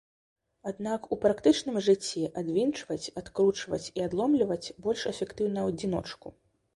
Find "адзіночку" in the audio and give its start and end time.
5.75-6.27